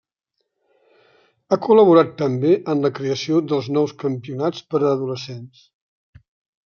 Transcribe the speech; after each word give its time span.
Ha 1.49 1.59
col·laborat 1.65 2.15
també 2.23 2.55
en 2.75 2.81
la 2.87 2.91
creació 3.01 3.43
dels 3.53 3.69
nous 3.77 3.95
campionats 4.05 4.65
per 4.73 4.83
a 4.83 4.91
adolescents. 4.97 5.63